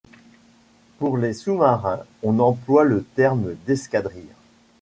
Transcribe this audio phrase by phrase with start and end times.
[0.97, 4.31] Pour les sous-marins, on emploie le terme d'escadrille.